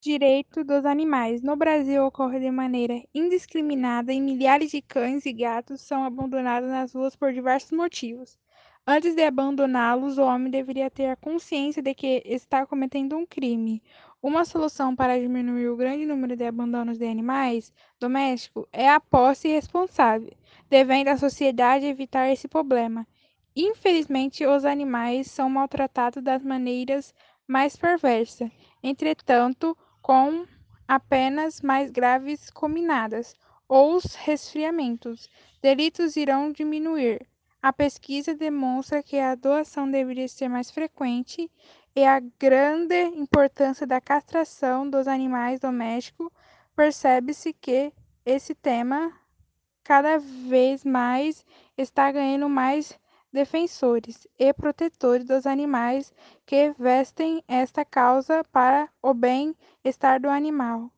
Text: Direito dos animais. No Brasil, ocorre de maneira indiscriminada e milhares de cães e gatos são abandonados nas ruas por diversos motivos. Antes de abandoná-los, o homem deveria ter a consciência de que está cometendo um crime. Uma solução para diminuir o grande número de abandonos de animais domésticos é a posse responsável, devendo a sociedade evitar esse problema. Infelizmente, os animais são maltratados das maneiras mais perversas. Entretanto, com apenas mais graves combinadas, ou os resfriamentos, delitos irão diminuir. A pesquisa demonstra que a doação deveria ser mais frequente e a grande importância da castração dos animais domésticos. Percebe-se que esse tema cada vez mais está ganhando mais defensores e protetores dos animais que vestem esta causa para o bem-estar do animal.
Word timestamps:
Direito 0.00 0.62
dos 0.62 0.84
animais. 0.84 1.42
No 1.42 1.56
Brasil, 1.56 2.06
ocorre 2.06 2.38
de 2.38 2.52
maneira 2.52 3.02
indiscriminada 3.12 4.12
e 4.12 4.20
milhares 4.20 4.70
de 4.70 4.80
cães 4.80 5.26
e 5.26 5.32
gatos 5.32 5.80
são 5.80 6.04
abandonados 6.04 6.68
nas 6.68 6.92
ruas 6.92 7.16
por 7.16 7.32
diversos 7.32 7.72
motivos. 7.72 8.38
Antes 8.86 9.16
de 9.16 9.24
abandoná-los, 9.24 10.16
o 10.16 10.22
homem 10.22 10.52
deveria 10.52 10.88
ter 10.88 11.06
a 11.06 11.16
consciência 11.16 11.82
de 11.82 11.94
que 11.94 12.22
está 12.24 12.64
cometendo 12.64 13.16
um 13.16 13.26
crime. 13.26 13.82
Uma 14.22 14.44
solução 14.44 14.94
para 14.94 15.18
diminuir 15.18 15.68
o 15.68 15.76
grande 15.76 16.06
número 16.06 16.36
de 16.36 16.44
abandonos 16.44 16.96
de 16.96 17.04
animais 17.04 17.72
domésticos 17.98 18.66
é 18.72 18.88
a 18.88 19.00
posse 19.00 19.48
responsável, 19.48 20.32
devendo 20.70 21.08
a 21.08 21.16
sociedade 21.16 21.86
evitar 21.86 22.30
esse 22.30 22.46
problema. 22.46 23.04
Infelizmente, 23.54 24.46
os 24.46 24.64
animais 24.64 25.28
são 25.28 25.50
maltratados 25.50 26.22
das 26.22 26.44
maneiras 26.44 27.12
mais 27.48 27.74
perversas. 27.74 28.48
Entretanto, 28.80 29.76
com 30.08 30.46
apenas 30.88 31.60
mais 31.60 31.90
graves 31.90 32.48
combinadas, 32.48 33.36
ou 33.68 33.94
os 33.94 34.14
resfriamentos, 34.14 35.28
delitos 35.60 36.16
irão 36.16 36.50
diminuir. 36.50 37.28
A 37.60 37.74
pesquisa 37.74 38.34
demonstra 38.34 39.02
que 39.02 39.18
a 39.18 39.34
doação 39.34 39.90
deveria 39.90 40.26
ser 40.26 40.48
mais 40.48 40.70
frequente 40.70 41.50
e 41.94 42.06
a 42.06 42.20
grande 42.20 43.02
importância 43.18 43.86
da 43.86 44.00
castração 44.00 44.88
dos 44.88 45.06
animais 45.06 45.60
domésticos. 45.60 46.30
Percebe-se 46.74 47.52
que 47.52 47.92
esse 48.24 48.54
tema 48.54 49.12
cada 49.84 50.16
vez 50.18 50.86
mais 50.86 51.44
está 51.76 52.10
ganhando 52.10 52.48
mais 52.48 52.98
defensores 53.32 54.26
e 54.38 54.52
protetores 54.52 55.24
dos 55.24 55.46
animais 55.46 56.12
que 56.46 56.74
vestem 56.78 57.42
esta 57.48 57.84
causa 57.84 58.44
para 58.44 58.88
o 59.02 59.14
bem-estar 59.14 60.20
do 60.20 60.28
animal. 60.28 60.90